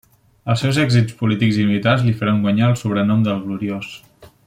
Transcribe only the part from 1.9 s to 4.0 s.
li feren guanyar el sobrenom del Gloriós.